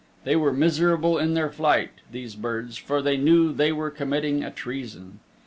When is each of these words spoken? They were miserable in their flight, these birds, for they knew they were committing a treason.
They 0.23 0.35
were 0.35 0.51
miserable 0.51 1.19
in 1.19 1.35
their 1.35 1.51
flight, 1.51 1.91
these 2.11 2.35
birds, 2.35 2.75
for 2.75 3.03
they 3.03 3.17
knew 3.17 3.53
they 3.53 3.71
were 3.71 3.91
committing 3.91 4.43
a 4.43 4.49
treason. 4.49 5.19